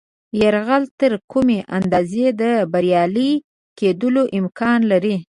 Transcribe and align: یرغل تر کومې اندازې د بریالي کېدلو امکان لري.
یرغل 0.41 0.83
تر 0.99 1.11
کومې 1.31 1.59
اندازې 1.77 2.25
د 2.41 2.43
بریالي 2.71 3.31
کېدلو 3.79 4.23
امکان 4.39 4.79
لري. 4.91 5.15